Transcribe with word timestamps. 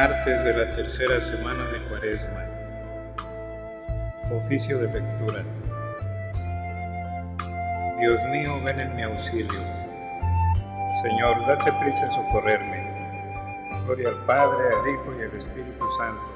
Martes 0.00 0.44
de 0.44 0.54
la 0.54 0.74
tercera 0.74 1.20
semana 1.20 1.62
de 1.72 1.78
Cuaresma. 1.80 2.42
Oficio 4.32 4.78
de 4.78 4.86
lectura. 4.86 5.44
Dios 7.98 8.24
mío, 8.32 8.58
ven 8.64 8.80
en 8.80 8.96
mi 8.96 9.02
auxilio. 9.02 9.60
Señor, 11.02 11.46
date 11.46 11.70
prisa 11.82 12.04
en 12.04 12.10
socorrerme. 12.12 13.68
Gloria 13.84 14.08
al 14.08 14.24
Padre, 14.24 14.68
al 14.68 14.88
Hijo 14.88 15.20
y 15.20 15.22
al 15.22 15.36
Espíritu 15.36 15.84
Santo, 15.98 16.32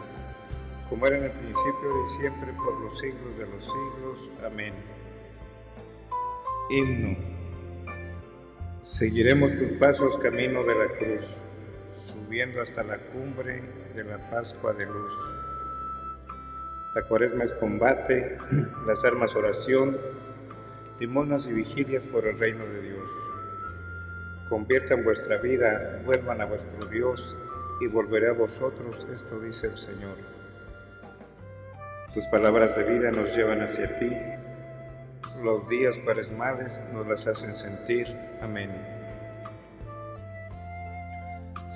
como 0.90 1.06
era 1.06 1.16
en 1.16 1.24
el 1.24 1.30
principio 1.30 2.04
y 2.04 2.08
siempre, 2.20 2.52
por 2.52 2.78
los 2.82 2.98
siglos 2.98 3.38
de 3.38 3.46
los 3.46 3.64
siglos. 3.64 4.30
Amén. 4.44 4.74
Himno. 6.68 7.16
Seguiremos 8.82 9.54
tus 9.54 9.70
pasos 9.78 10.18
camino 10.18 10.64
de 10.64 10.74
la 10.74 10.88
cruz 10.98 11.53
subiendo 11.94 12.60
hasta 12.60 12.82
la 12.82 12.98
cumbre 12.98 13.62
de 13.94 14.04
la 14.04 14.18
Pascua 14.18 14.72
de 14.74 14.86
Luz. 14.86 15.14
La 16.94 17.02
cuaresma 17.02 17.44
es 17.44 17.54
combate, 17.54 18.36
las 18.86 19.04
armas 19.04 19.34
oración, 19.34 19.96
limonas 20.98 21.46
y 21.46 21.52
vigilias 21.52 22.06
por 22.06 22.26
el 22.26 22.38
reino 22.38 22.64
de 22.66 22.82
Dios. 22.82 23.10
Conviertan 24.48 25.04
vuestra 25.04 25.38
vida, 25.38 26.02
vuelvan 26.04 26.40
a 26.40 26.44
vuestro 26.44 26.86
Dios 26.86 27.34
y 27.80 27.88
volveré 27.88 28.28
a 28.28 28.32
vosotros, 28.32 29.08
esto 29.12 29.40
dice 29.40 29.68
el 29.68 29.76
Señor. 29.76 30.16
Tus 32.12 32.26
palabras 32.26 32.76
de 32.76 32.84
vida 32.84 33.10
nos 33.10 33.34
llevan 33.34 33.62
hacia 33.62 33.98
ti, 33.98 34.10
los 35.42 35.68
días 35.68 35.98
cuaresmales 35.98 36.84
nos 36.92 37.06
las 37.06 37.26
hacen 37.26 37.50
sentir. 37.50 38.06
Amén. 38.40 38.93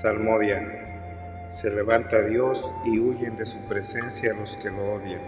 Salmodia. 0.01 1.43
Se 1.45 1.71
levanta 1.71 2.23
Dios 2.23 2.65
y 2.85 3.01
huyen 3.01 3.37
de 3.37 3.45
su 3.45 3.59
presencia 3.67 4.33
los 4.33 4.57
que 4.59 4.71
lo 4.71 4.95
odian. 4.95 5.21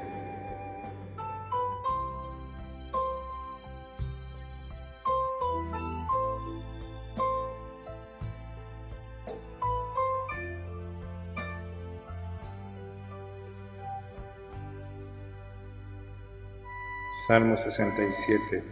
Salmo 17.26 17.56
67. 17.56 18.62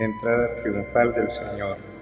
Entrada 0.00 0.56
triunfal 0.62 1.12
del 1.12 1.28
Señor. 1.28 1.97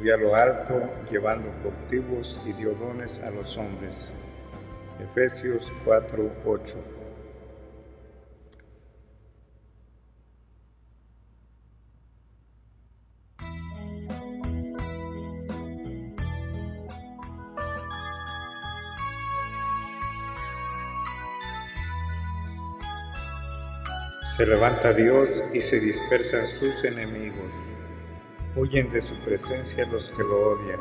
Subió 0.00 0.14
a 0.14 0.16
lo 0.16 0.34
alto, 0.34 0.80
llevando 1.10 1.52
cautivos 1.62 2.46
y 2.46 2.54
dio 2.54 2.72
dones 2.72 3.22
a 3.22 3.30
los 3.32 3.58
hombres. 3.58 4.14
Efesios 4.98 5.70
4, 5.84 6.30
8. 6.46 6.78
Se 24.38 24.46
levanta 24.46 24.94
Dios 24.94 25.44
y 25.52 25.60
se 25.60 25.78
dispersan 25.78 26.46
sus 26.46 26.84
enemigos. 26.84 27.74
Huyen 28.56 28.90
de 28.90 29.00
su 29.00 29.14
presencia 29.24 29.86
los 29.86 30.10
que 30.10 30.24
lo 30.24 30.50
odian. 30.50 30.80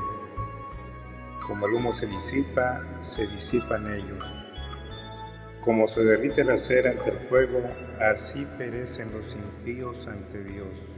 Como 1.46 1.68
el 1.68 1.74
humo 1.74 1.94
se 1.94 2.08
disipa, 2.08 2.82
se 3.00 3.28
disipan 3.28 3.94
ellos. 3.94 4.46
Como 5.62 5.88
se 5.88 6.04
derrite 6.04 6.44
la 6.44 6.58
cera 6.58 6.90
ante 6.90 7.12
el 7.12 7.20
fuego, 7.28 7.62
así 8.02 8.48
perecen 8.58 9.12
los 9.12 9.36
impíos 9.36 10.08
ante 10.08 10.44
Dios. 10.44 10.96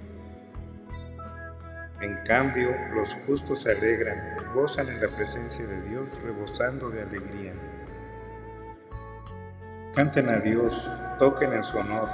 En 1.99 2.23
cambio, 2.23 2.69
los 2.95 3.15
justos 3.15 3.63
se 3.63 3.71
alegran, 3.71 4.38
gozan 4.55 4.88
en 4.88 5.01
la 5.01 5.09
presencia 5.09 5.67
de 5.67 5.81
Dios, 5.89 6.17
rebosando 6.23 6.89
de 6.89 7.01
alegría. 7.01 7.53
Canten 9.93 10.29
a 10.29 10.38
Dios, 10.38 10.89
toquen 11.19 11.51
en 11.51 11.63
su 11.63 11.77
honor, 11.77 12.07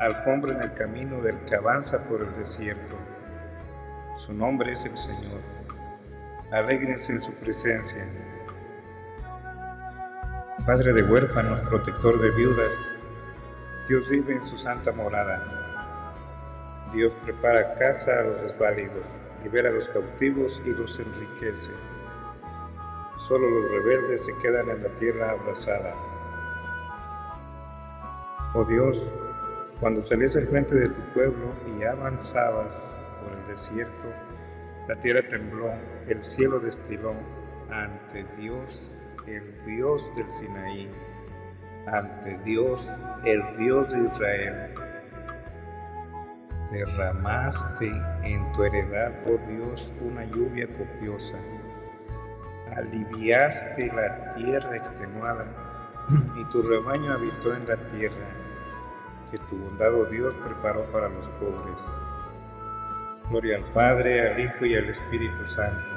alfombren 0.00 0.60
el 0.60 0.74
camino 0.74 1.20
del 1.22 1.40
que 1.40 1.56
avanza 1.56 2.08
por 2.08 2.22
el 2.22 2.32
desierto. 2.36 3.15
Su 4.16 4.32
nombre 4.32 4.72
es 4.72 4.82
el 4.86 4.96
Señor. 4.96 5.42
Alégrense 6.50 7.12
en 7.12 7.20
su 7.20 7.38
presencia. 7.38 8.02
Padre 10.64 10.94
de 10.94 11.02
huérfanos, 11.02 11.60
protector 11.60 12.18
de 12.22 12.30
viudas, 12.30 12.80
Dios 13.86 14.08
vive 14.08 14.32
en 14.32 14.42
su 14.42 14.56
santa 14.56 14.90
morada. 14.92 16.86
Dios 16.94 17.12
prepara 17.22 17.74
casa 17.74 18.20
a 18.20 18.22
los 18.22 18.40
desválidos, 18.40 19.20
libera 19.44 19.68
a 19.68 19.72
los 19.72 19.86
cautivos 19.86 20.62
y 20.64 20.70
los 20.70 20.98
enriquece. 20.98 21.72
Solo 23.16 23.46
los 23.50 23.70
rebeldes 23.70 24.24
se 24.24 24.32
quedan 24.38 24.70
en 24.70 24.82
la 24.82 24.88
tierra 24.98 25.32
abrazada. 25.32 25.92
Oh 28.54 28.64
Dios, 28.64 29.14
cuando 29.80 30.00
salías 30.00 30.36
al 30.36 30.46
frente 30.46 30.74
de 30.74 30.88
tu 30.88 31.00
pueblo 31.12 31.52
y 31.78 31.84
avanzabas 31.84 33.20
por 33.22 33.38
el 33.38 33.46
desierto, 33.46 34.08
la 34.88 34.98
tierra 35.00 35.28
tembló, 35.28 35.70
el 36.08 36.22
cielo 36.22 36.60
destiló 36.60 37.14
ante 37.70 38.24
Dios, 38.38 39.14
el 39.26 39.42
Dios 39.66 40.14
del 40.16 40.30
Sinaí, 40.30 40.90
ante 41.86 42.38
Dios, 42.38 43.04
el 43.24 43.42
Dios 43.58 43.92
de 43.92 44.04
Israel. 44.04 44.74
Derramaste 46.70 47.92
en 48.22 48.52
tu 48.52 48.64
heredad, 48.64 49.12
oh 49.28 49.38
Dios, 49.50 49.92
una 50.00 50.24
lluvia 50.24 50.66
copiosa. 50.68 51.38
Aliviaste 52.74 53.92
la 53.92 54.34
tierra 54.34 54.76
extenuada 54.76 55.46
y 56.36 56.44
tu 56.50 56.62
rebaño 56.62 57.12
habitó 57.12 57.54
en 57.54 57.66
la 57.66 57.76
tierra 57.90 58.45
tu 59.38 59.56
bondad, 59.56 59.92
Dios, 60.10 60.36
preparó 60.36 60.84
para 60.92 61.08
los 61.08 61.28
pobres. 61.30 62.00
Gloria 63.28 63.56
al 63.56 63.64
Padre, 63.72 64.32
al 64.32 64.40
Hijo 64.40 64.66
y 64.66 64.76
al 64.76 64.88
Espíritu 64.88 65.44
Santo, 65.44 65.90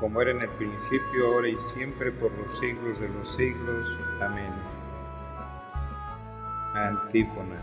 como 0.00 0.22
era 0.22 0.30
en 0.30 0.42
el 0.42 0.50
principio, 0.50 1.26
ahora 1.26 1.48
y 1.48 1.58
siempre, 1.58 2.12
por 2.12 2.30
los 2.32 2.58
siglos 2.58 3.00
de 3.00 3.08
los 3.08 3.34
siglos. 3.34 3.98
Amén. 4.20 4.52
Antífona. 6.74 7.58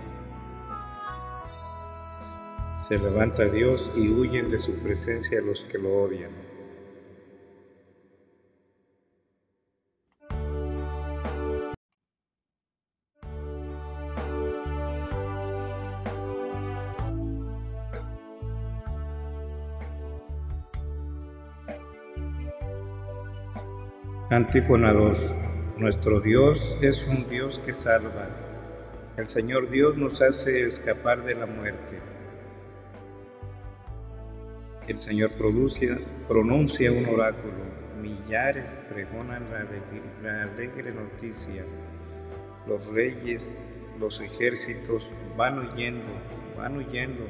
Se 2.74 3.00
levanta 3.00 3.46
Dios 3.46 3.94
y 3.96 4.10
huyen 4.10 4.52
de 4.52 4.60
su 4.60 4.84
presencia 4.84 5.42
los 5.42 5.62
que 5.62 5.78
lo 5.78 5.90
odian. 6.04 6.45
Antífona 24.32 24.92
2. 24.92 25.78
Nuestro 25.78 26.20
Dios 26.20 26.80
es 26.82 27.08
un 27.08 27.30
Dios 27.30 27.60
que 27.60 27.76
salva. 27.76 28.28
El 29.18 29.28
Señor 29.28 29.70
Dios 29.70 29.98
nos 29.98 30.20
hace 30.24 30.64
escapar 30.64 31.24
de 31.24 31.36
la 31.36 31.46
muerte. 31.46 32.00
El 34.88 34.98
Señor 34.98 35.30
produce, 35.30 35.96
pronuncia 36.28 36.92
un 36.92 37.06
oráculo. 37.06 37.54
Millares 38.02 38.80
pregonan 38.90 39.44
la 39.52 39.64
la 40.24 40.42
alegre 40.42 40.92
noticia. 40.92 41.64
Los 42.66 42.88
reyes, 42.88 43.76
los 44.00 44.22
ejércitos 44.22 45.14
van 45.38 45.60
huyendo, 45.60 46.10
van 46.58 46.78
huyendo. 46.78 47.28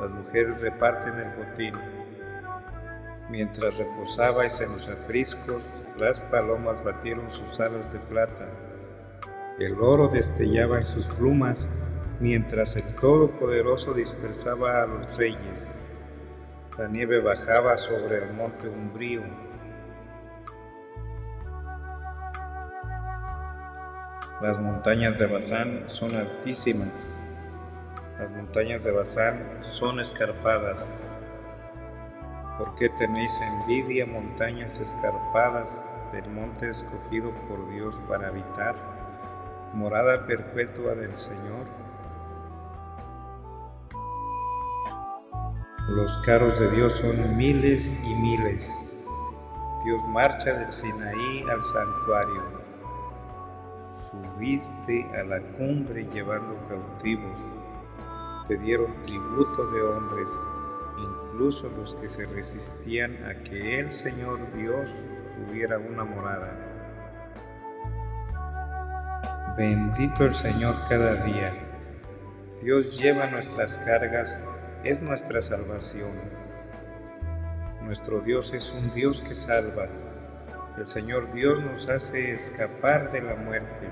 Las 0.00 0.10
mujeres 0.10 0.60
reparten 0.60 1.14
el 1.14 1.36
botín. 1.36 1.74
Mientras 3.30 3.76
reposabais 3.76 4.58
en 4.62 4.72
los 4.72 4.88
apriscos, 4.88 5.94
las 5.98 6.20
palomas 6.22 6.82
batieron 6.82 7.28
sus 7.28 7.60
alas 7.60 7.92
de 7.92 7.98
plata. 7.98 8.48
El 9.58 9.74
oro 9.82 10.08
destellaba 10.08 10.78
en 10.78 10.86
sus 10.86 11.06
plumas, 11.06 12.16
mientras 12.20 12.76
el 12.76 12.94
Todopoderoso 12.94 13.92
dispersaba 13.92 14.82
a 14.82 14.86
los 14.86 15.16
reyes. 15.16 15.74
La 16.78 16.88
nieve 16.88 17.20
bajaba 17.20 17.76
sobre 17.76 18.24
el 18.24 18.32
monte 18.32 18.68
umbrío. 18.68 19.22
Las 24.40 24.58
montañas 24.58 25.18
de 25.18 25.26
Bazán 25.26 25.90
son 25.90 26.14
altísimas. 26.14 27.34
Las 28.18 28.32
montañas 28.32 28.84
de 28.84 28.92
Bazán 28.92 29.60
son 29.60 30.00
escarpadas. 30.00 31.02
¿Por 32.58 32.74
qué 32.74 32.88
tenéis 32.88 33.40
envidia, 33.40 34.04
montañas 34.04 34.80
escarpadas? 34.80 35.88
del 36.12 36.28
monte 36.30 36.70
escogido 36.70 37.32
por 37.48 37.68
Dios 37.70 37.98
para 38.08 38.28
habitar, 38.28 38.76
morada 39.74 40.26
perpetua 40.26 40.94
del 40.94 41.12
Señor. 41.12 41.66
Los 45.90 46.18
carros 46.18 46.58
de 46.58 46.70
Dios 46.70 46.94
son 46.94 47.36
miles 47.36 48.04
y 48.04 48.14
miles. 48.14 49.06
Dios 49.84 50.04
marcha 50.06 50.52
del 50.52 50.72
Sinaí 50.72 51.42
al 51.50 51.64
santuario. 51.64 52.42
Subiste 53.82 55.10
a 55.18 55.24
la 55.24 55.40
cumbre 55.52 56.06
llevando 56.12 56.56
cautivos. 56.68 57.56
Te 58.48 58.56
dieron 58.58 58.94
tributo 59.04 59.70
de 59.70 59.82
hombres 59.82 60.30
incluso 61.38 61.68
los 61.68 61.94
que 61.94 62.08
se 62.08 62.26
resistían 62.26 63.24
a 63.24 63.44
que 63.44 63.78
el 63.78 63.92
Señor 63.92 64.40
Dios 64.56 65.06
tuviera 65.36 65.78
una 65.78 66.02
morada. 66.02 66.52
Bendito 69.56 70.24
el 70.24 70.34
Señor 70.34 70.74
cada 70.88 71.14
día. 71.24 71.52
Dios 72.60 72.98
lleva 72.98 73.28
nuestras 73.28 73.76
cargas, 73.76 74.80
es 74.82 75.00
nuestra 75.00 75.40
salvación. 75.40 76.10
Nuestro 77.82 78.18
Dios 78.20 78.52
es 78.52 78.72
un 78.72 78.92
Dios 78.92 79.20
que 79.20 79.36
salva. 79.36 79.86
El 80.76 80.86
Señor 80.86 81.32
Dios 81.32 81.60
nos 81.60 81.88
hace 81.88 82.32
escapar 82.32 83.12
de 83.12 83.22
la 83.22 83.36
muerte. 83.36 83.88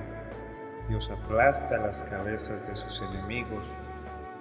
Dios 0.89 1.13
aplasta 1.13 1.79
las 1.79 2.03
cabezas 2.03 2.67
de 2.67 2.75
sus 2.75 3.03
enemigos 3.09 3.79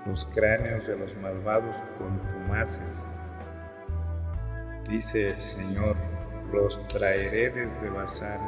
los 0.06 0.26
cráneos 0.26 0.86
de 0.88 0.98
los 0.98 1.16
malvados 1.18 1.82
contumaces. 1.98 3.34
Dice 4.88 5.30
el 5.30 5.36
Señor, 5.36 5.96
los 6.54 6.88
traeré 6.88 7.50
desde 7.50 7.90
Bazán, 7.90 8.40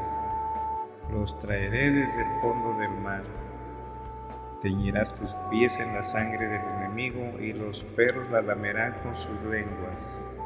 los 1.12 1.38
traeré 1.40 1.92
desde 1.92 2.22
el 2.22 2.42
fondo 2.42 2.78
del 2.80 2.92
mar. 2.92 3.24
Teñirás 4.62 5.14
tus 5.14 5.34
pies 5.50 5.80
en 5.80 5.94
la 5.94 6.04
sangre 6.04 6.48
del 6.48 6.62
enemigo 6.78 7.40
y 7.40 7.54
los 7.54 7.84
perros 7.84 8.30
la 8.30 8.42
lamerán 8.42 8.94
con 9.02 9.16
sus 9.16 9.42
lenguas. 9.44 10.40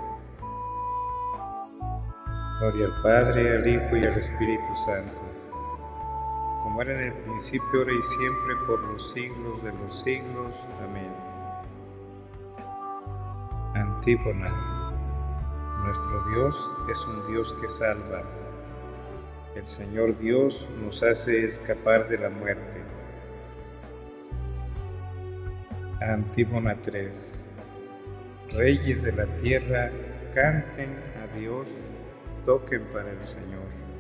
Gloria 2.60 2.86
al 2.86 3.02
Padre, 3.02 3.58
al 3.58 3.68
Hijo 3.68 3.98
y 3.98 4.06
al 4.06 4.18
Espíritu 4.18 4.76
Santo 4.76 5.41
como 6.72 6.84
era 6.84 6.94
en 6.94 7.08
el 7.08 7.14
principio, 7.14 7.80
ahora 7.80 7.92
y 7.92 8.02
siempre, 8.02 8.56
por 8.66 8.88
los 8.88 9.12
siglos 9.12 9.62
de 9.62 9.74
los 9.74 10.00
siglos. 10.00 10.68
Amén. 10.82 11.12
Antífona. 13.74 14.94
Nuestro 15.84 16.30
Dios 16.30 16.72
es 16.90 17.06
un 17.06 17.34
Dios 17.34 17.54
que 17.60 17.68
salva. 17.68 18.22
El 19.54 19.68
Señor 19.68 20.18
Dios 20.18 20.78
nos 20.82 21.04
hace 21.04 21.44
escapar 21.44 22.08
de 22.08 22.18
la 22.20 22.30
muerte. 22.30 22.82
Antífona 26.00 26.82
3. 26.82 27.68
Reyes 28.54 29.02
de 29.02 29.12
la 29.12 29.26
tierra, 29.42 29.92
canten 30.34 30.96
a 31.22 31.38
Dios, 31.38 31.96
toquen 32.46 32.86
para 32.94 33.12
el 33.12 33.22
Señor. 33.22 33.91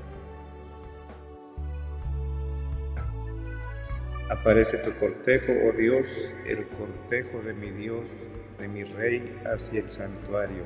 Aparece 4.32 4.78
tu 4.78 4.98
cortejo, 4.98 5.52
oh 5.68 5.74
Dios, 5.74 6.46
el 6.48 6.66
cortejo 6.70 7.42
de 7.42 7.54
mi 7.54 7.70
Dios, 7.70 8.30
de 8.58 8.70
mi 8.70 8.86
Rey, 8.86 9.38
hacia 9.44 9.82
el 9.82 9.90
santuario. 9.90 10.64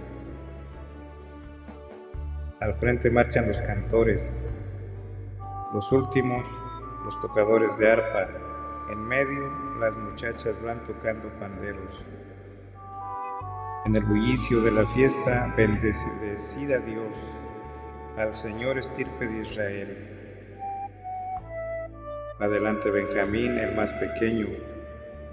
Al 2.61 2.75
frente 2.75 3.09
marchan 3.09 3.47
los 3.47 3.59
cantores, 3.61 4.47
los 5.73 5.91
últimos, 5.91 6.47
los 7.05 7.19
tocadores 7.19 7.75
de 7.79 7.91
arpa, 7.91 8.29
en 8.91 8.99
medio 8.99 9.51
las 9.79 9.97
muchachas 9.97 10.63
van 10.63 10.83
tocando 10.83 11.27
panderos. 11.39 12.23
En 13.85 13.95
el 13.95 14.05
bullicio 14.05 14.61
de 14.61 14.73
la 14.73 14.85
fiesta, 14.93 15.51
bendecida 15.57 16.77
Dios, 16.81 17.33
al 18.15 18.31
Señor 18.31 18.77
estirpe 18.77 19.27
de 19.27 19.41
Israel 19.41 20.14
Adelante 22.37 22.91
Benjamín, 22.91 23.57
el 23.57 23.73
más 23.75 23.93
pequeño, 23.93 24.47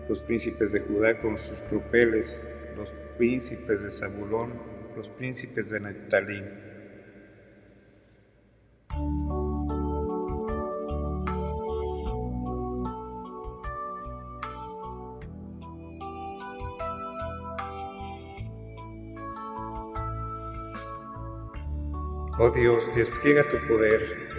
los 0.08 0.22
príncipes 0.22 0.70
de 0.70 0.78
Judá 0.78 1.20
con 1.20 1.36
sus 1.36 1.64
tropeles, 1.64 2.76
los 2.78 2.92
príncipes 3.18 3.82
de 3.82 3.90
Zabulón, 3.90 4.52
los 4.96 5.08
príncipes 5.08 5.70
de 5.70 5.80
Neftalí. 5.80 6.44
Oh 22.38 22.50
Dios, 22.54 22.94
despliega 22.94 23.42
tu 23.48 23.56
poder 23.66 24.31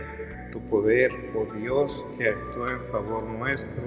poder, 0.73 1.11
oh 1.35 1.45
Dios, 1.53 2.15
que 2.17 2.29
actúa 2.29 2.71
en 2.71 2.91
favor 2.91 3.23
nuestro, 3.25 3.83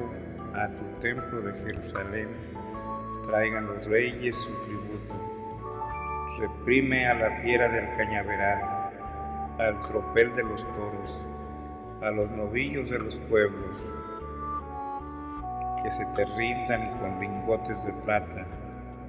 a 0.55 0.69
tu 0.69 0.85
templo 1.01 1.41
de 1.41 1.53
Jerusalén, 1.65 2.29
traigan 3.27 3.67
los 3.67 3.87
reyes 3.87 4.37
su 4.37 4.71
tributo. 4.71 5.15
Reprime 6.39 7.09
a 7.09 7.15
la 7.15 7.43
fiera 7.43 7.69
del 7.71 7.93
cañaveral, 7.97 8.93
al 9.59 9.83
tropel 9.89 10.33
de 10.35 10.45
los 10.45 10.65
toros, 10.75 11.99
a 12.03 12.13
los 12.13 12.31
novillos 12.31 12.91
de 12.91 13.01
los 13.01 13.19
pueblos, 13.19 13.97
que 15.83 15.91
se 15.91 16.07
te 16.15 16.25
rindan 16.37 16.99
con 16.99 17.19
lingotes 17.19 17.85
de 17.85 18.05
plata, 18.05 18.47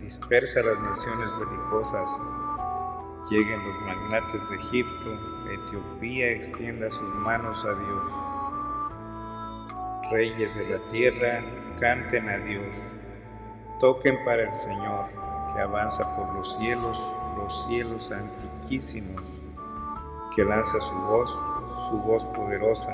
dispersa 0.02 0.64
las 0.64 0.80
naciones 0.80 1.30
belicosas, 1.40 2.10
lleguen 3.30 3.66
los 3.66 3.80
magnates 3.82 4.50
de 4.50 4.56
Egipto, 4.56 5.10
Etiopía 5.52 6.32
extienda 6.32 6.90
sus 6.90 7.14
manos 7.16 7.66
a 7.66 7.74
Dios. 7.74 8.12
Reyes 10.12 10.56
de 10.56 10.70
la 10.70 10.92
tierra, 10.92 11.44
canten 11.80 12.30
a 12.30 12.38
Dios, 12.38 12.96
toquen 13.80 14.18
para 14.24 14.44
el 14.44 14.54
Señor, 14.54 15.06
que 15.54 15.62
avanza 15.62 16.16
por 16.16 16.34
los 16.36 16.58
cielos, 16.58 17.02
los 17.38 17.68
cielos 17.68 18.12
antiquísimos, 18.12 19.42
que 20.36 20.46
lanza 20.46 20.80
su 20.80 20.96
voz, 20.96 21.32
su 21.90 21.98
voz 21.98 22.26
poderosa. 22.28 22.94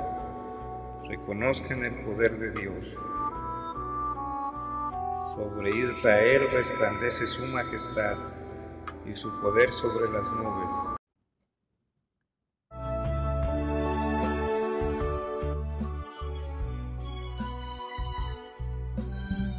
Reconozcan 1.09 1.83
el 1.83 1.93
poder 2.05 2.39
de 2.39 2.51
Dios. 2.61 2.97
Sobre 5.35 5.69
Israel 5.69 6.49
resplandece 6.51 7.27
su 7.27 7.45
majestad 7.47 8.17
y 9.09 9.15
su 9.15 9.29
poder 9.41 9.71
sobre 9.71 10.11
las 10.11 10.31
nubes. 10.33 10.95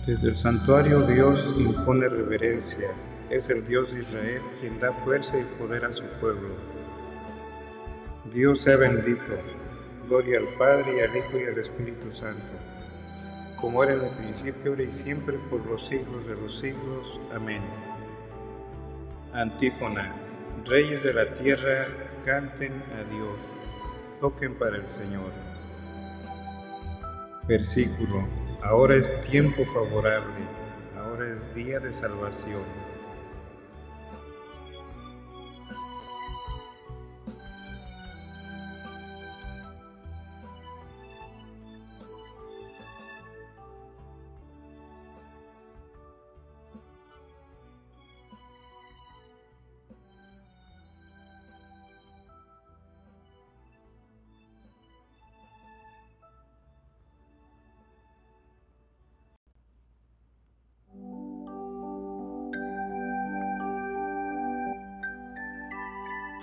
Desde 0.06 0.28
el 0.28 0.36
santuario 0.36 1.00
Dios 1.00 1.54
impone 1.58 2.08
reverencia, 2.10 2.88
es 3.30 3.48
el 3.48 3.66
Dios 3.66 3.94
de 3.94 4.02
Israel 4.02 4.42
quien 4.60 4.78
da 4.78 4.92
fuerza 4.92 5.38
y 5.38 5.44
poder 5.58 5.86
a 5.86 5.92
su 5.92 6.04
pueblo. 6.20 6.50
Dios 8.30 8.60
sea 8.60 8.76
bendito, 8.76 9.32
gloria 10.06 10.40
al 10.40 10.46
Padre 10.58 10.96
y 10.98 11.00
al 11.00 11.16
Hijo 11.16 11.38
y 11.38 11.44
al 11.44 11.58
Espíritu 11.58 12.12
Santo, 12.12 12.58
como 13.58 13.82
era 13.82 13.94
en 13.94 14.02
el 14.02 14.16
principio, 14.16 14.72
ahora 14.72 14.82
y 14.82 14.90
siempre, 14.90 15.38
por 15.48 15.64
los 15.64 15.86
siglos 15.86 16.26
de 16.26 16.34
los 16.34 16.58
siglos. 16.58 17.18
Amén. 17.34 17.62
Antífona. 19.34 20.14
Reyes 20.64 21.02
de 21.02 21.12
la 21.12 21.34
tierra, 21.34 21.88
canten 22.24 22.72
a 22.96 23.10
Dios, 23.10 23.68
toquen 24.20 24.56
para 24.56 24.76
el 24.76 24.86
Señor. 24.86 25.32
Versículo. 27.48 28.20
Ahora 28.62 28.94
es 28.94 29.22
tiempo 29.28 29.64
favorable, 29.66 30.40
ahora 30.96 31.32
es 31.32 31.52
día 31.52 31.80
de 31.80 31.92
salvación. 31.92 32.62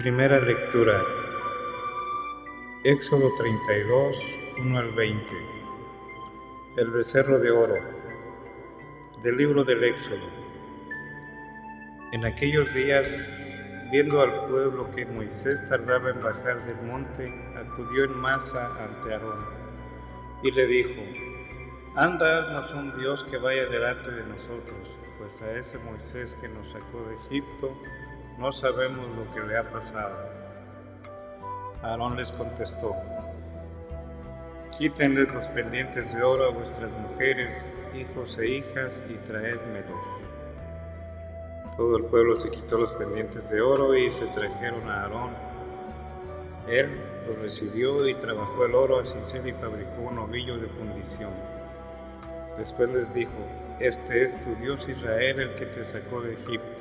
Primera 0.01 0.39
lectura 0.39 1.05
Éxodo 2.83 3.29
32, 3.37 4.55
1 4.65 4.79
al 4.79 4.91
20. 4.93 5.35
El 6.77 6.89
becerro 6.89 7.37
de 7.37 7.51
oro. 7.51 7.75
Del 9.21 9.37
libro 9.37 9.63
del 9.63 9.83
Éxodo. 9.83 10.25
En 12.13 12.25
aquellos 12.25 12.73
días, 12.73 13.29
viendo 13.91 14.21
al 14.21 14.47
pueblo 14.47 14.89
que 14.89 15.05
Moisés 15.05 15.69
tardaba 15.69 16.09
en 16.09 16.19
bajar 16.19 16.65
del 16.65 16.81
monte, 16.87 17.31
acudió 17.55 18.05
en 18.05 18.17
masa 18.17 18.71
ante 18.83 19.13
Aarón 19.13 19.45
y 20.41 20.49
le 20.49 20.65
dijo, 20.65 20.99
Anda, 21.95 22.39
haznos 22.39 22.73
un 22.73 22.97
Dios 22.97 23.23
que 23.23 23.37
vaya 23.37 23.67
delante 23.67 24.09
de 24.09 24.23
nosotros, 24.23 24.99
pues 25.19 25.43
a 25.43 25.51
ese 25.51 25.77
Moisés 25.77 26.35
que 26.41 26.47
nos 26.47 26.69
sacó 26.69 27.03
de 27.03 27.13
Egipto, 27.27 27.77
no 28.41 28.51
sabemos 28.51 29.05
lo 29.15 29.31
que 29.35 29.39
le 29.41 29.55
ha 29.55 29.63
pasado. 29.69 30.17
Aarón 31.83 32.17
les 32.17 32.31
contestó, 32.31 32.91
Quítenles 34.75 35.31
los 35.31 35.47
pendientes 35.49 36.15
de 36.15 36.23
oro 36.23 36.45
a 36.45 36.49
vuestras 36.49 36.91
mujeres, 36.91 37.75
hijos 37.93 38.39
e 38.39 38.47
hijas, 38.47 39.03
y 39.07 39.13
traédmelos. 39.27 40.31
Todo 41.77 41.97
el 41.97 42.05
pueblo 42.05 42.33
se 42.33 42.49
quitó 42.49 42.79
los 42.79 42.91
pendientes 42.93 43.51
de 43.51 43.61
oro 43.61 43.95
y 43.95 44.09
se 44.09 44.25
trajeron 44.25 44.89
a 44.89 45.03
Aarón. 45.03 45.29
Él 46.67 46.89
los 47.27 47.37
recibió 47.37 48.07
y 48.07 48.15
trabajó 48.15 48.65
el 48.65 48.73
oro 48.73 48.99
a 48.99 49.05
cincel 49.05 49.47
y 49.47 49.51
fabricó 49.51 50.01
un 50.09 50.17
ovillo 50.17 50.57
de 50.57 50.67
fundición. 50.67 51.31
Después 52.57 52.89
les 52.89 53.13
dijo, 53.13 53.37
Este 53.79 54.23
es 54.23 54.43
tu 54.43 54.55
Dios 54.55 54.89
Israel 54.89 55.41
el 55.41 55.55
que 55.55 55.67
te 55.67 55.85
sacó 55.85 56.21
de 56.21 56.33
Egipto. 56.33 56.80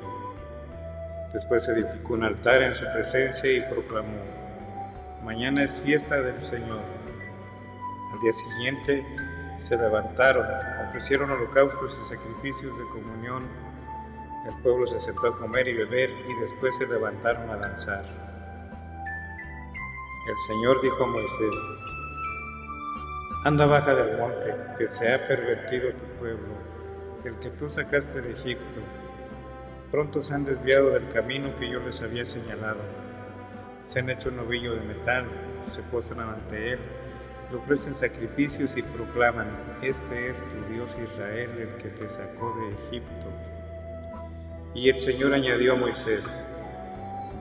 Después 1.33 1.67
edificó 1.69 2.15
un 2.15 2.25
altar 2.25 2.61
en 2.61 2.73
su 2.73 2.83
presencia 2.91 3.51
y 3.51 3.61
proclamó, 3.61 4.19
Mañana 5.23 5.63
es 5.63 5.79
fiesta 5.79 6.21
del 6.21 6.41
Señor. 6.41 6.81
Al 8.13 8.19
día 8.19 8.33
siguiente 8.33 9.05
se 9.55 9.77
levantaron, 9.77 10.45
ofrecieron 10.89 11.31
holocaustos 11.31 11.93
y 11.93 12.15
sacrificios 12.15 12.77
de 12.77 12.83
comunión. 12.85 13.47
El 14.45 14.63
pueblo 14.63 14.85
se 14.87 14.99
sentó 14.99 15.27
a 15.27 15.37
comer 15.37 15.67
y 15.67 15.73
beber 15.73 16.09
y 16.09 16.39
después 16.39 16.75
se 16.75 16.87
levantaron 16.87 17.49
a 17.49 17.55
danzar. 17.57 18.03
El 20.27 20.37
Señor 20.47 20.81
dijo 20.81 21.03
a 21.03 21.07
Moisés, 21.07 21.85
Anda 23.45 23.65
baja 23.65 23.95
del 23.95 24.17
monte, 24.17 24.55
que 24.77 24.87
se 24.87 25.13
ha 25.13 25.27
pervertido 25.27 25.93
tu 25.93 26.03
pueblo, 26.19 26.53
el 27.23 27.39
que 27.39 27.49
tú 27.51 27.69
sacaste 27.69 28.21
de 28.21 28.31
Egipto. 28.33 28.79
Pronto 29.91 30.21
se 30.21 30.33
han 30.33 30.45
desviado 30.45 30.91
del 30.91 31.11
camino 31.11 31.53
que 31.59 31.69
yo 31.69 31.79
les 31.81 32.01
había 32.01 32.25
señalado 32.25 32.79
se 33.91 33.99
han 33.99 34.09
hecho 34.09 34.29
un 34.29 34.37
novillo 34.37 34.73
de 34.73 34.81
metal, 34.81 35.25
se 35.65 35.81
postran 35.83 36.29
ante 36.29 36.73
él, 36.73 36.79
le 37.51 37.57
ofrecen 37.57 37.93
sacrificios 37.93 38.77
y 38.77 38.83
proclaman, 38.83 39.49
este 39.81 40.29
es 40.29 40.45
tu 40.45 40.73
Dios 40.73 40.97
Israel 40.97 41.49
el 41.59 41.75
que 41.75 41.89
te 41.89 42.09
sacó 42.09 42.55
de 42.57 42.87
Egipto. 42.87 43.27
Y 44.73 44.87
el 44.87 44.97
Señor 44.97 45.33
añadió 45.33 45.73
a 45.73 45.75
Moisés, 45.75 46.47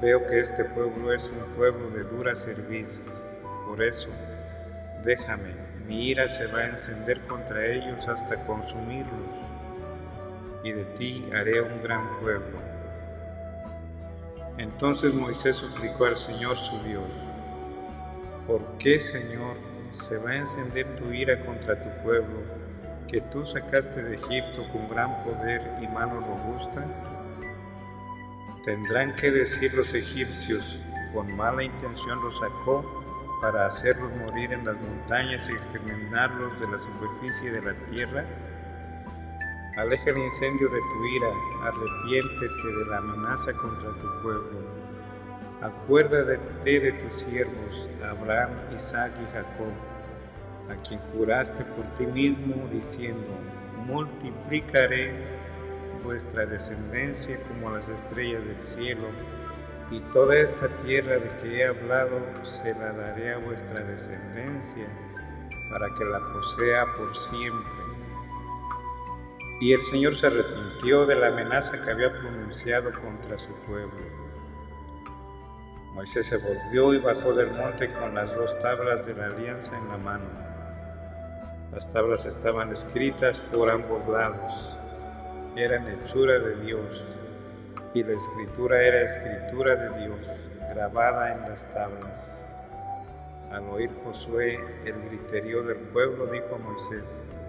veo 0.03 0.27
que 0.27 0.41
este 0.41 0.65
pueblo 0.65 1.13
es 1.13 1.31
un 1.31 1.55
pueblo 1.55 1.89
de 1.91 2.03
dura 2.03 2.35
cerviz, 2.35 3.23
por 3.65 3.81
eso, 3.81 4.09
déjame, 5.05 5.55
mi 5.87 6.09
ira 6.09 6.29
se 6.29 6.49
va 6.49 6.63
a 6.63 6.71
encender 6.71 7.21
contra 7.29 7.65
ellos 7.65 8.09
hasta 8.09 8.45
consumirlos, 8.45 9.53
y 10.63 10.73
de 10.73 10.85
ti 10.85 11.29
haré 11.33 11.61
un 11.61 11.83
gran 11.83 12.21
pueblo 12.21 12.81
entonces 14.61 15.15
Moisés 15.15 15.57
suplicó 15.57 16.05
al 16.05 16.17
Señor 16.17 16.59
su 16.59 16.77
Dios, 16.87 17.33
¿por 18.47 18.61
qué, 18.79 18.99
Señor, 18.99 19.57
se 19.91 20.19
va 20.19 20.33
a 20.33 20.37
encender 20.37 20.95
tu 20.97 21.11
ira 21.13 21.47
contra 21.47 21.81
tu 21.81 21.89
pueblo, 22.03 22.43
que 23.09 23.23
tú 23.23 23.43
sacaste 23.43 24.03
de 24.03 24.17
Egipto 24.17 24.69
con 24.71 24.87
gran 24.91 25.25
poder 25.25 25.63
y 25.81 25.89
mano 25.89 26.21
robusta? 26.21 26.85
Tendrán 28.63 29.17
que 29.17 29.31
decir 29.31 29.73
los 29.73 29.95
egipcios, 29.95 30.79
con 31.15 31.35
mala 31.35 31.63
intención 31.63 32.23
los 32.23 32.39
sacó 32.39 33.39
para 33.41 33.65
hacerlos 33.65 34.13
morir 34.17 34.53
en 34.53 34.67
las 34.67 34.79
montañas 34.79 35.49
y 35.49 35.53
exterminarlos 35.53 36.61
de 36.61 36.69
la 36.69 36.79
superficie 36.79 37.51
de 37.51 37.63
la 37.63 37.75
tierra. 37.87 38.27
Aleja 39.77 40.11
el 40.11 40.19
incendio 40.19 40.69
de 40.69 40.81
tu 40.81 41.05
ira, 41.07 41.29
arrepiéntete 41.63 42.69
de 42.77 42.85
la 42.87 42.99
amenaza 42.99 43.53
contra 43.53 43.97
tu 43.99 44.09
pueblo. 44.21 44.59
Acuérdate 45.63 46.39
de 46.65 46.93
tus 46.95 47.13
siervos, 47.13 48.01
Abraham, 48.03 48.51
Isaac 48.75 49.13
y 49.23 49.33
Jacob, 49.33 49.73
a 50.69 50.83
quien 50.83 51.01
juraste 51.13 51.65
por 51.77 51.85
ti 51.97 52.05
mismo, 52.05 52.69
diciendo, 52.73 53.29
multiplicaré 53.87 55.15
vuestra 56.03 56.47
descendencia 56.47 57.39
como 57.45 57.71
las 57.71 57.89
estrellas 57.91 58.45
del 58.45 58.61
cielo, 58.61 59.07
y 59.93 60.01
toda 60.13 60.37
esta 60.37 60.67
tierra 60.85 61.15
de 61.15 61.29
que 61.41 61.59
he 61.59 61.67
hablado 61.67 62.21
se 62.43 62.75
la 62.75 62.93
daré 62.93 63.35
a 63.35 63.39
vuestra 63.39 63.85
descendencia, 63.85 64.89
para 65.71 65.95
que 65.95 66.05
la 66.05 66.19
posea 66.33 66.85
por 66.97 67.15
siempre 67.15 67.80
y 69.61 69.75
el 69.75 69.83
Señor 69.83 70.17
se 70.17 70.29
arrepintió 70.29 71.05
de 71.05 71.17
la 71.17 71.29
amenaza 71.29 71.73
que 71.85 71.91
había 71.91 72.11
pronunciado 72.11 72.91
contra 72.93 73.39
su 73.39 73.51
pueblo. 73.67 74.21
Moisés 75.93 76.27
se 76.27 76.39
volvió 76.39 76.95
y 76.95 76.99
bajó 76.99 77.35
del 77.35 77.51
monte 77.51 77.93
con 77.93 78.15
las 78.15 78.37
dos 78.37 78.61
tablas 78.63 79.07
de 79.07 79.15
la 79.15 79.27
alianza 79.27 79.77
en 79.77 79.89
la 79.89 79.99
mano. 79.99 80.25
Las 81.73 81.93
tablas 81.93 82.25
estaban 82.25 82.71
escritas 82.71 83.41
por 83.41 83.71
ambos 83.71 84.09
lados. 84.09 84.77
Eran 85.57 85.87
hechura 85.89 86.39
de 86.39 86.57
Dios 86.65 87.17
y 87.93 88.03
la 88.03 88.13
escritura 88.13 88.83
era 88.83 89.03
escritura 89.03 89.77
de 89.77 90.07
Dios 90.07 90.51
grabada 90.73 91.33
en 91.33 91.43
las 91.43 91.65
tablas. 91.75 92.43
Al 93.51 93.69
oír 93.69 93.91
Josué 94.05 94.59
el 94.87 94.95
griterío 95.09 95.65
del 95.65 95.77
pueblo, 95.77 96.27
dijo 96.27 96.55
a 96.55 96.59
Moisés, 96.59 97.40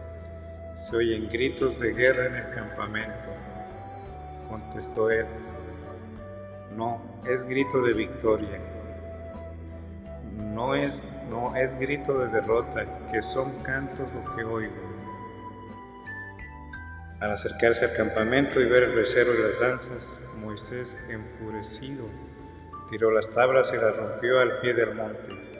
se 0.75 0.95
oyen 0.97 1.29
gritos 1.29 1.79
de 1.79 1.93
guerra 1.93 2.27
en 2.27 2.35
el 2.35 2.49
campamento. 2.51 3.29
Contestó 4.49 5.09
él, 5.09 5.25
no, 6.75 7.01
es 7.29 7.43
grito 7.43 7.81
de 7.83 7.93
victoria. 7.93 8.59
No 10.37 10.75
es, 10.75 11.03
no 11.29 11.55
es 11.55 11.77
grito 11.79 12.17
de 12.17 12.29
derrota, 12.29 12.85
que 13.11 13.21
son 13.21 13.45
cantos 13.63 14.07
lo 14.13 14.35
que 14.35 14.43
oigo. 14.43 14.91
Al 17.19 17.31
acercarse 17.31 17.85
al 17.85 17.93
campamento 17.93 18.59
y 18.59 18.65
ver 18.65 18.83
el 18.83 18.93
becerro 18.93 19.33
y 19.33 19.43
las 19.43 19.59
danzas, 19.59 20.25
Moisés, 20.37 20.97
enfurecido, 21.09 22.05
tiró 22.89 23.11
las 23.11 23.29
tablas 23.29 23.71
y 23.73 23.77
las 23.77 23.95
rompió 23.95 24.39
al 24.39 24.59
pie 24.59 24.73
del 24.73 24.95
monte. 24.95 25.50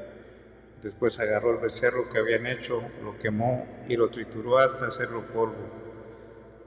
Después 0.82 1.20
agarró 1.20 1.54
el 1.54 1.62
becerro 1.62 2.10
que 2.12 2.20
habían 2.20 2.48
hecho, 2.48 2.82
lo 3.04 3.18
quemó 3.20 3.68
y 3.88 3.96
lo 3.96 4.10
trituró 4.10 4.58
hasta 4.58 4.88
hacerlo 4.88 5.22
polvo, 5.28 5.56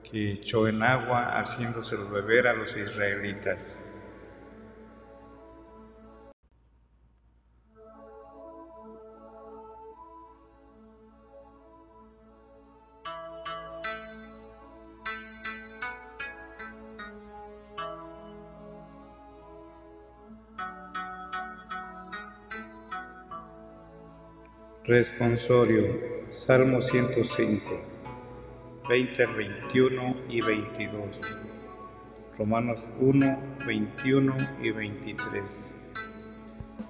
que 0.05 0.33
echó 0.33 0.69
en 0.69 0.83
agua 0.83 1.37
haciéndoselo 1.39 2.09
beber 2.11 2.47
a 2.47 2.55
los 2.55 2.77
israelitas. 2.77 3.81
Responsorio, 24.87 25.83
Salmo 26.29 26.79
105, 26.79 27.63
20 28.87 29.27
21 29.27 30.17
y 30.29 30.43
22. 30.43 31.55
Romanos 32.37 32.91
1, 33.01 33.57
21 33.67 34.37
y 34.63 34.71
23. 34.73 35.95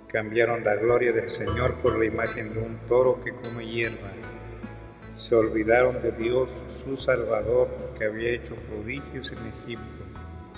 Cambiaron 0.09 0.65
la 0.65 0.75
gloria 0.75 1.13
del 1.13 1.29
Señor 1.29 1.77
por 1.83 1.97
la 1.97 2.07
imagen 2.07 2.53
de 2.53 2.59
un 2.63 2.79
toro 2.89 3.21
que 3.23 3.33
come 3.33 3.65
hierba. 3.65 4.11
Se 5.11 5.37
olvidaron 5.37 6.03
de 6.03 6.11
Dios, 6.11 6.51
su 6.67 6.97
Salvador, 6.97 7.69
que 7.97 8.07
había 8.07 8.31
hecho 8.31 8.57
prodigios 8.57 9.31
en 9.31 9.39
Egipto, 9.63 10.05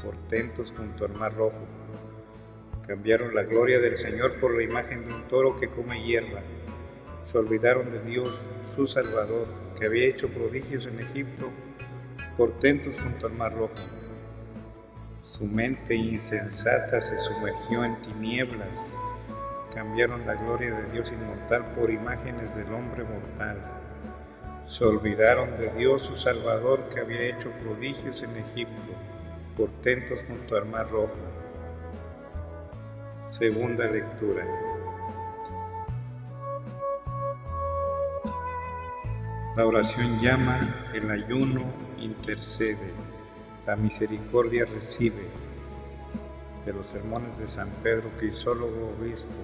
portentos 0.02 0.72
junto 0.74 1.04
al 1.04 1.12
Mar 1.12 1.34
Rojo. 1.34 1.66
Cambiaron 2.86 3.34
la 3.34 3.42
gloria 3.42 3.78
del 3.78 3.96
Señor 3.96 4.40
por 4.40 4.56
la 4.56 4.62
imagen 4.62 5.04
de 5.04 5.12
un 5.12 5.28
toro 5.28 5.60
que 5.60 5.68
come 5.68 6.02
hierba 6.02 6.40
se 7.26 7.38
olvidaron 7.38 7.90
de 7.90 7.98
Dios, 8.02 8.36
su 8.76 8.86
Salvador, 8.86 9.48
que 9.76 9.86
había 9.86 10.06
hecho 10.06 10.28
prodigios 10.28 10.86
en 10.86 11.00
Egipto, 11.00 11.50
portentos 12.36 13.00
junto 13.00 13.26
al 13.26 13.32
Mar 13.32 13.52
Rojo. 13.52 13.74
Su 15.18 15.44
mente 15.46 15.96
insensata 15.96 17.00
se 17.00 17.18
sumergió 17.18 17.84
en 17.84 18.00
tinieblas, 18.02 18.96
cambiaron 19.74 20.24
la 20.24 20.36
gloria 20.36 20.72
de 20.72 20.92
Dios 20.92 21.10
inmortal 21.10 21.74
por 21.74 21.90
imágenes 21.90 22.54
del 22.54 22.72
hombre 22.72 23.02
mortal. 23.02 23.60
Se 24.62 24.84
olvidaron 24.84 25.50
de 25.58 25.72
Dios 25.72 26.02
su 26.02 26.14
Salvador 26.14 26.78
que 26.94 27.00
había 27.00 27.22
hecho 27.22 27.50
prodigios 27.60 28.22
en 28.22 28.36
Egipto, 28.36 28.92
portentos 29.56 30.22
junto 30.28 30.54
al 30.54 30.66
Mar 30.66 30.88
Rojo. 30.88 31.16
Segunda 33.10 33.84
lectura. 33.90 34.75
La 39.56 39.64
oración 39.64 40.20
llama, 40.20 40.60
el 40.92 41.10
ayuno 41.10 41.62
intercede, 41.98 42.92
la 43.66 43.74
misericordia 43.74 44.66
recibe 44.66 45.22
de 46.66 46.74
los 46.74 46.86
sermones 46.86 47.38
de 47.38 47.48
San 47.48 47.70
Pedro 47.82 48.10
Crisólogo 48.18 48.94
Obispo, 49.00 49.42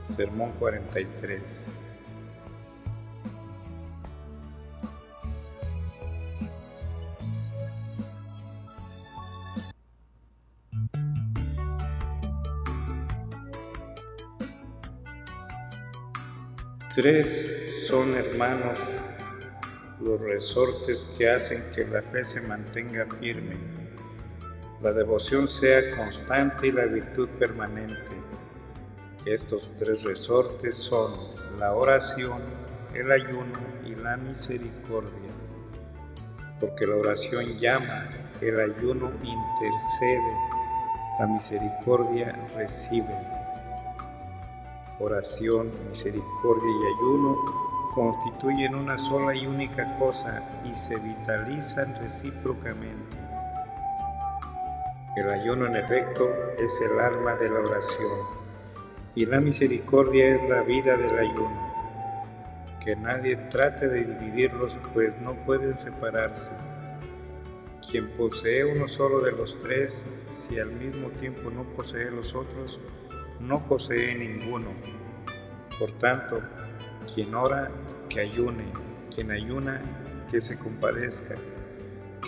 Sermón 0.00 0.52
43. 0.52 1.76
Tres 16.94 17.57
son 17.86 18.14
hermanos 18.14 18.80
los 20.00 20.20
resortes 20.20 21.08
que 21.18 21.30
hacen 21.30 21.62
que 21.74 21.86
la 21.86 22.02
fe 22.02 22.24
se 22.24 22.40
mantenga 22.42 23.06
firme 23.20 23.78
la 24.80 24.92
devoción 24.92 25.48
sea 25.48 25.80
constante 25.96 26.68
y 26.68 26.72
la 26.72 26.86
virtud 26.86 27.28
permanente. 27.30 28.12
Estos 29.26 29.76
tres 29.76 30.04
resortes 30.04 30.76
son 30.76 31.10
la 31.58 31.72
oración, 31.72 32.40
el 32.94 33.10
ayuno 33.10 33.58
y 33.84 33.96
la 33.96 34.16
misericordia. 34.16 35.30
Porque 36.60 36.86
la 36.86 36.94
oración 36.94 37.58
llama, 37.58 38.08
el 38.40 38.60
ayuno 38.60 39.10
intercede, 39.20 40.32
la 41.18 41.26
misericordia 41.26 42.48
recibe. 42.54 43.18
Oración, 45.00 45.72
misericordia 45.90 46.70
y 46.70 46.94
ayuno 46.94 47.67
constituyen 47.98 48.76
una 48.76 48.96
sola 48.96 49.34
y 49.34 49.44
única 49.44 49.98
cosa 49.98 50.40
y 50.64 50.76
se 50.76 50.96
vitalizan 51.00 51.96
recíprocamente. 52.00 53.16
El 55.16 55.28
ayuno 55.28 55.66
en 55.66 55.74
efecto 55.74 56.32
es 56.56 56.80
el 56.80 57.00
alma 57.00 57.34
de 57.34 57.50
la 57.50 57.58
oración 57.58 58.18
y 59.16 59.26
la 59.26 59.40
misericordia 59.40 60.36
es 60.36 60.48
la 60.48 60.62
vida 60.62 60.96
del 60.96 61.18
ayuno. 61.18 61.74
Que 62.84 62.94
nadie 62.94 63.34
trate 63.34 63.88
de 63.88 64.04
dividirlos 64.04 64.78
pues 64.94 65.20
no 65.20 65.34
pueden 65.44 65.76
separarse. 65.76 66.52
Quien 67.90 68.10
posee 68.12 68.64
uno 68.76 68.86
solo 68.86 69.22
de 69.22 69.32
los 69.32 69.60
tres, 69.60 70.24
si 70.30 70.60
al 70.60 70.70
mismo 70.70 71.08
tiempo 71.18 71.50
no 71.50 71.64
posee 71.64 72.12
los 72.12 72.32
otros, 72.36 72.78
no 73.40 73.66
posee 73.66 74.14
ninguno. 74.14 74.68
Por 75.80 75.90
tanto, 75.96 76.40
quien 77.14 77.34
ora, 77.34 77.70
que 78.08 78.20
ayune, 78.20 78.72
quien 79.14 79.30
ayuna, 79.30 79.80
que 80.30 80.40
se 80.40 80.58
compadezca 80.58 81.34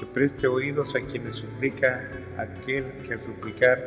que 0.00 0.06
preste 0.06 0.46
oídos 0.46 0.94
a 0.94 1.00
quien 1.00 1.24
le 1.24 1.32
suplica, 1.32 2.08
aquel 2.38 2.90
que 3.06 3.12
al 3.12 3.20
suplicar 3.20 3.84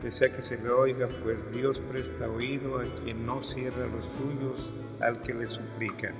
desea 0.00 0.28
que 0.34 0.42
se 0.42 0.62
le 0.62 0.70
oiga, 0.70 1.08
pues 1.24 1.50
Dios 1.50 1.80
presta 1.80 2.28
oído 2.28 2.78
a 2.78 2.84
quien 3.02 3.24
no 3.26 3.42
cierra 3.42 3.86
los 3.88 4.06
suyos 4.06 4.86
al 5.00 5.20
que 5.22 5.34
le 5.34 5.48
suplica. 5.48 6.12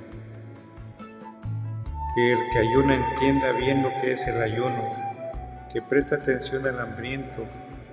Que 2.16 2.32
el 2.32 2.38
que 2.52 2.58
ayuna 2.58 2.96
entienda 2.96 3.52
bien 3.52 3.84
lo 3.84 3.90
que 4.00 4.12
es 4.12 4.26
el 4.26 4.42
ayuno, 4.42 4.90
que 5.72 5.80
presta 5.80 6.16
atención 6.16 6.66
al 6.66 6.80
hambriento, 6.80 7.44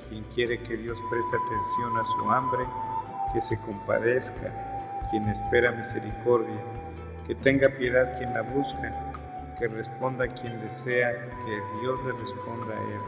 quien 0.09 0.23
quiere 0.33 0.59
que 0.63 0.75
Dios 0.75 0.99
preste 1.11 1.37
atención 1.37 1.97
a 1.97 2.03
su 2.03 2.31
hambre, 2.31 2.65
que 3.31 3.41
se 3.41 3.61
compadezca, 3.61 4.51
quien 5.09 5.27
espera 5.29 5.71
misericordia, 5.71 6.61
que 7.25 7.35
tenga 7.35 7.69
piedad 7.69 8.17
quien 8.17 8.33
la 8.33 8.41
busca 8.41 8.89
que 9.57 9.67
responda 9.67 10.27
quien 10.27 10.59
desea 10.61 11.11
que 11.13 11.81
Dios 11.81 11.99
le 12.05 12.13
responda 12.13 12.73
a 12.73 12.81
él. 12.81 13.01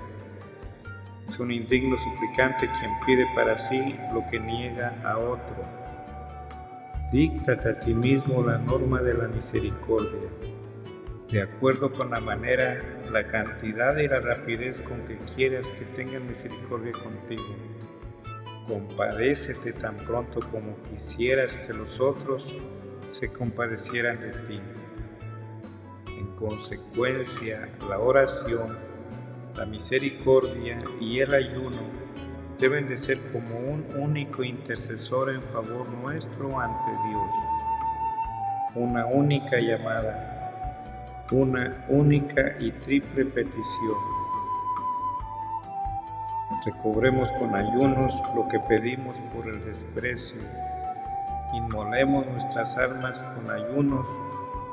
Es 1.28 1.40
un 1.40 1.52
indigno 1.52 1.96
suplicante 1.98 2.70
quien 2.80 2.92
pide 3.06 3.28
para 3.36 3.56
sí 3.56 3.96
lo 4.14 4.24
que 4.30 4.40
niega 4.40 4.96
a 5.04 5.18
otro. 5.18 5.58
Díctate 7.12 7.70
a 7.70 7.80
ti 7.80 7.94
mismo 7.94 8.44
la 8.44 8.58
norma 8.58 9.02
de 9.02 9.14
la 9.14 9.28
misericordia, 9.28 10.30
de 11.30 11.42
acuerdo 11.42 11.92
con 11.92 12.10
la 12.10 12.20
manera, 12.20 12.82
la 13.12 13.28
cantidad 13.28 13.96
y 13.98 14.08
la 14.08 14.20
rapidez 14.20 14.82
con 14.82 15.08
que 15.08 15.20
quieras 15.36 15.72
que 15.72 15.86
tengan 15.86 16.28
misericordia 16.28 16.94
contigo. 16.94 17.56
Compadécete 18.70 19.74
tan 19.74 19.98
pronto 19.98 20.40
como 20.40 20.82
quisieras 20.84 21.58
que 21.58 21.74
los 21.74 22.00
otros 22.00 22.54
se 23.04 23.34
compadecieran 23.34 24.22
de 24.22 24.32
ti 24.48 24.62
consecuencia, 26.40 27.60
la 27.90 28.00
oración, 28.00 28.78
la 29.56 29.66
misericordia 29.66 30.82
y 31.02 31.20
el 31.20 31.34
ayuno 31.34 31.78
deben 32.58 32.88
de 32.88 32.98
ser 32.98 33.18
como 33.34 33.60
un 33.60 33.86
único 33.98 34.44
intercesor 34.44 35.32
en 35.32 35.42
favor 35.42 35.90
nuestro 35.90 36.58
ante 36.58 36.92
Dios. 37.10 37.36
Una 38.76 39.06
única 39.06 39.60
llamada, 39.60 41.26
una 41.32 41.86
única 41.90 42.56
y 42.60 42.72
triple 42.72 43.26
petición. 43.26 43.98
Recobremos 46.66 47.32
con 47.32 47.56
ayunos 47.56 48.22
lo 48.36 48.50
que 48.50 48.60
pedimos 48.60 49.22
por 49.34 49.48
el 49.48 49.64
desprecio. 49.64 50.42
Inmolemos 51.54 52.28
nuestras 52.28 52.78
almas 52.78 53.24
con 53.24 53.50
ayunos 53.50 54.10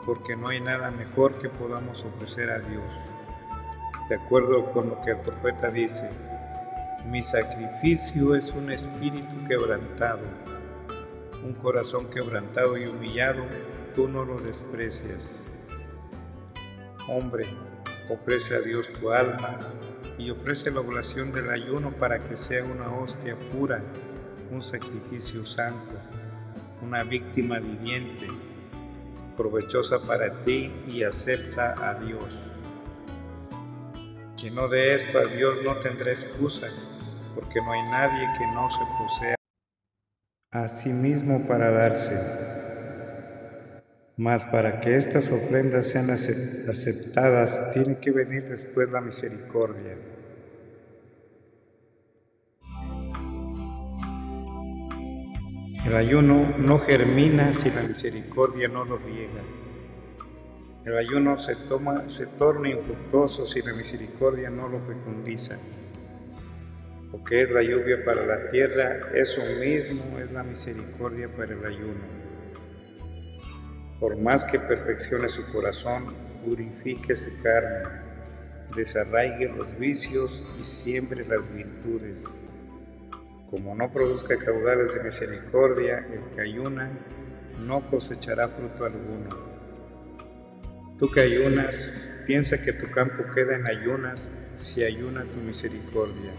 porque 0.04 0.34
no 0.34 0.48
hay 0.48 0.60
nada 0.60 0.90
mejor 0.90 1.38
que 1.38 1.48
podamos 1.48 2.04
ofrecer 2.04 2.50
a 2.50 2.58
Dios. 2.58 3.12
De 4.08 4.16
acuerdo 4.16 4.72
con 4.72 4.88
lo 4.88 5.00
que 5.00 5.12
el 5.12 5.18
profeta 5.18 5.70
dice, 5.70 6.10
mi 7.06 7.22
sacrificio 7.22 8.34
es 8.34 8.52
un 8.52 8.72
espíritu 8.72 9.46
quebrantado, 9.46 10.22
un 11.44 11.54
corazón 11.54 12.10
quebrantado 12.10 12.76
y 12.76 12.86
humillado, 12.86 13.44
tú 13.94 14.08
no 14.08 14.24
lo 14.24 14.40
desprecias. 14.40 15.68
Hombre, 17.08 17.46
ofrece 18.10 18.56
a 18.56 18.60
Dios 18.60 18.90
tu 18.92 19.12
alma 19.12 19.56
y 20.18 20.30
ofrece 20.30 20.70
la 20.70 20.80
oblación 20.80 21.32
del 21.32 21.50
ayuno 21.50 21.92
para 21.92 22.18
que 22.18 22.36
sea 22.36 22.64
una 22.64 22.88
hostia 22.90 23.36
pura, 23.52 23.82
un 24.50 24.62
sacrificio 24.62 25.44
santo, 25.44 25.94
una 26.82 27.02
víctima 27.02 27.58
viviente 27.58 28.28
provechosa 29.36 29.98
para 30.06 30.30
ti 30.44 30.72
y 30.88 31.02
acepta 31.02 31.74
a 31.88 31.94
Dios. 31.94 32.60
Quien 34.38 34.54
no 34.54 34.68
dé 34.68 34.94
esto 34.94 35.18
a 35.18 35.24
Dios 35.24 35.58
no 35.64 35.78
tendrá 35.80 36.10
excusa, 36.10 36.66
porque 37.34 37.60
no 37.60 37.72
hay 37.72 37.82
nadie 37.82 38.26
que 38.38 38.46
no 38.54 38.68
se 38.70 38.80
posea 38.98 39.36
a 40.52 40.68
sí 40.68 40.88
mismo 40.88 41.46
para 41.46 41.70
darse. 41.70 42.45
Mas 44.18 44.44
para 44.44 44.80
que 44.80 44.96
estas 44.96 45.30
ofrendas 45.30 45.88
sean 45.88 46.10
aceptadas, 46.10 47.72
tiene 47.74 47.98
que 47.98 48.10
venir 48.10 48.44
después 48.44 48.90
la 48.90 49.02
misericordia. 49.02 49.94
El 55.84 55.94
ayuno 55.94 56.56
no 56.58 56.78
germina 56.78 57.52
si 57.52 57.70
la 57.70 57.82
misericordia 57.82 58.68
no 58.68 58.86
lo 58.86 58.96
riega. 58.96 59.42
El 60.86 60.96
ayuno 60.96 61.36
se, 61.36 61.54
toma, 61.68 62.08
se 62.08 62.26
torna 62.38 62.70
infructuoso 62.70 63.44
si 63.44 63.60
la 63.60 63.74
misericordia 63.74 64.48
no 64.48 64.66
lo 64.66 64.80
fecundiza. 64.80 65.58
Lo 67.12 67.22
que 67.22 67.42
es 67.42 67.50
la 67.50 67.62
lluvia 67.62 68.02
para 68.02 68.24
la 68.24 68.48
tierra, 68.50 69.10
eso 69.14 69.42
mismo 69.60 70.18
es 70.18 70.32
la 70.32 70.42
misericordia 70.42 71.28
para 71.28 71.52
el 71.52 71.64
ayuno. 71.64 72.35
Por 74.00 74.16
más 74.18 74.44
que 74.44 74.58
perfeccione 74.58 75.28
su 75.28 75.50
corazón, 75.52 76.04
purifique 76.44 77.16
su 77.16 77.42
carne, 77.42 77.88
desarraigue 78.74 79.48
los 79.48 79.78
vicios 79.78 80.44
y 80.60 80.64
siembre 80.64 81.24
las 81.26 81.52
virtudes 81.54 82.34
como 83.50 83.74
no 83.74 83.92
produzca 83.92 84.36
caudales 84.38 84.94
de 84.94 85.04
misericordia, 85.04 86.06
el 86.12 86.20
que 86.34 86.40
ayuna 86.40 86.90
no 87.60 87.88
cosechará 87.88 88.48
fruto 88.48 88.84
alguno. 88.84 89.28
Tú 90.98 91.10
que 91.10 91.20
ayunas, 91.20 92.24
piensa 92.26 92.60
que 92.60 92.72
tu 92.72 92.90
campo 92.90 93.24
queda 93.34 93.56
en 93.56 93.66
ayunas 93.66 94.30
si 94.56 94.82
ayuna 94.82 95.24
tu 95.30 95.38
misericordia. 95.38 96.32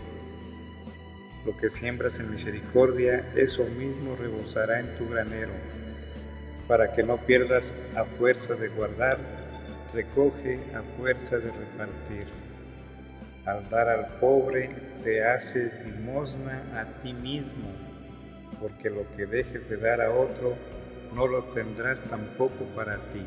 Lo 1.45 1.55
que 1.55 1.69
siembras 1.69 2.19
en 2.19 2.29
misericordia, 2.29 3.31
eso 3.35 3.63
mismo 3.79 4.15
rebosará 4.15 4.79
en 4.79 4.93
tu 4.95 5.07
granero. 5.07 5.53
Para 6.67 6.91
que 6.91 7.03
no 7.03 7.17
pierdas 7.17 7.95
a 7.95 8.03
fuerza 8.03 8.55
de 8.55 8.67
guardar, 8.69 9.17
recoge 9.93 10.59
a 10.75 10.81
fuerza 10.97 11.37
de 11.37 11.51
repartir. 11.51 12.27
Al 13.45 13.69
dar 13.69 13.87
al 13.87 14.07
pobre, 14.19 14.69
te 15.03 15.23
haces 15.23 15.85
limosna 15.85 16.81
a 16.81 17.01
ti 17.01 17.13
mismo, 17.13 17.69
porque 18.59 18.89
lo 18.89 19.09
que 19.15 19.25
dejes 19.25 19.69
de 19.69 19.77
dar 19.77 20.01
a 20.01 20.11
otro, 20.11 20.55
no 21.13 21.25
lo 21.27 21.43
tendrás 21.45 22.01
tampoco 22.03 22.65
para 22.75 22.97
ti. 22.97 23.25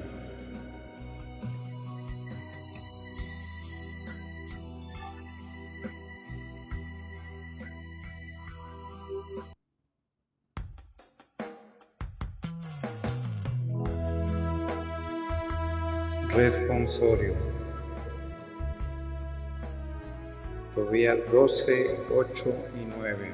Tobías 20.74 21.30
12, 21.30 21.96
8 22.16 22.54
y 22.74 22.98
9. 22.98 23.30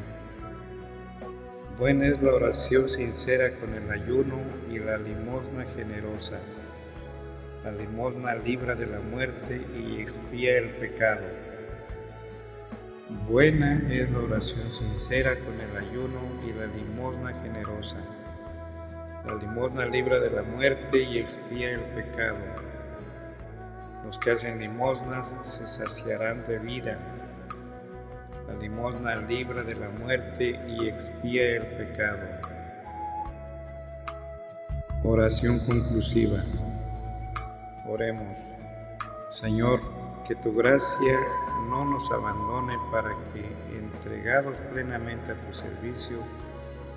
Buena 1.78 2.08
es 2.08 2.20
la 2.20 2.34
oración 2.34 2.86
sincera 2.86 3.48
con 3.58 3.72
el 3.72 3.90
ayuno 3.90 4.36
y 4.70 4.78
la 4.78 4.98
limosna 4.98 5.64
generosa. 5.74 6.38
La 7.64 7.72
limosna 7.72 8.34
libra 8.34 8.74
de 8.74 8.86
la 8.88 9.00
muerte 9.00 9.62
y 9.74 10.02
expía 10.02 10.58
el 10.58 10.68
pecado. 10.72 11.24
Buena 13.26 13.82
es 13.90 14.10
la 14.10 14.18
oración 14.18 14.70
sincera 14.70 15.34
con 15.34 15.58
el 15.58 15.76
ayuno 15.78 16.20
y 16.46 16.52
la 16.52 16.66
limosna 16.66 17.32
generosa. 17.42 18.04
La 19.26 19.34
limosna 19.34 19.86
libra 19.86 20.20
de 20.20 20.30
la 20.30 20.42
muerte 20.42 21.02
y 21.02 21.18
expía 21.18 21.70
el 21.70 21.80
pecado. 21.94 22.36
Los 24.06 24.20
que 24.20 24.30
hacen 24.30 24.60
limosnas 24.60 25.30
se 25.42 25.66
saciarán 25.66 26.46
de 26.46 26.60
vida. 26.60 26.96
La 28.46 28.54
limosna 28.54 29.16
libra 29.16 29.64
de 29.64 29.74
la 29.74 29.88
muerte 29.88 30.60
y 30.68 30.86
expía 30.86 31.56
el 31.56 31.66
pecado. 31.76 32.24
Oración 35.02 35.58
conclusiva. 35.58 36.38
Oremos. 37.88 38.52
Señor, 39.28 39.80
que 40.24 40.36
tu 40.36 40.54
gracia 40.54 41.18
no 41.68 41.84
nos 41.84 42.08
abandone 42.12 42.74
para 42.92 43.10
que, 43.32 43.44
entregados 43.76 44.60
plenamente 44.72 45.32
a 45.32 45.40
tu 45.40 45.52
servicio, 45.52 46.18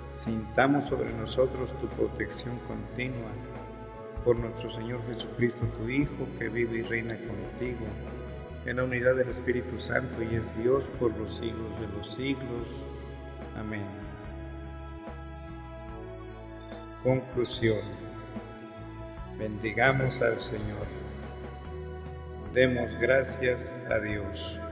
sintamos 0.08 0.84
sobre 0.84 1.12
nosotros 1.14 1.76
tu 1.76 1.88
protección 1.88 2.56
continua 2.68 3.30
por 4.24 4.38
nuestro 4.38 4.68
Señor 4.68 5.00
Jesucristo, 5.06 5.66
tu 5.78 5.88
Hijo, 5.88 6.26
que 6.38 6.48
vive 6.48 6.78
y 6.78 6.82
reina 6.82 7.16
contigo, 7.16 7.86
en 8.66 8.76
la 8.76 8.84
unidad 8.84 9.14
del 9.16 9.28
Espíritu 9.28 9.78
Santo 9.78 10.22
y 10.22 10.34
es 10.34 10.56
Dios 10.62 10.90
por 10.98 11.16
los 11.18 11.36
siglos 11.36 11.80
de 11.80 11.88
los 11.88 12.06
siglos. 12.06 12.84
Amén. 13.56 13.84
Conclusión. 17.02 17.78
Bendigamos 19.38 20.20
al 20.20 20.38
Señor. 20.38 20.86
Demos 22.52 22.94
gracias 22.96 23.86
a 23.90 23.98
Dios. 24.00 24.69